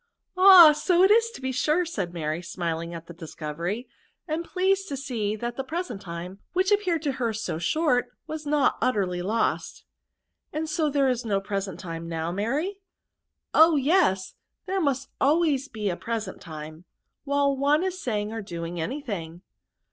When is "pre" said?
15.95-16.19